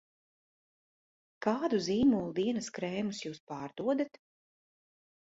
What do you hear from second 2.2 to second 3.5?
dienas krēmus jūs